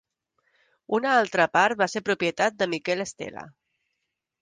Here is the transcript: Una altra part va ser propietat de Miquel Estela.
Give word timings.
Una 0.99 1.11
altra 1.17 1.47
part 1.59 1.81
va 1.83 1.89
ser 1.97 2.03
propietat 2.09 2.59
de 2.65 2.71
Miquel 2.75 3.07
Estela. 3.09 3.49